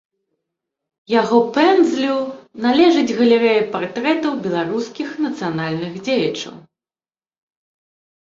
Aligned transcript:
Яго 1.21 1.37
пэндзлю 1.57 2.15
належыць 2.65 3.15
галерэя 3.19 3.61
партрэтаў 3.75 4.33
беларускіх 4.47 5.11
нацыянальных 5.25 5.93
дзеячаў. 6.07 6.55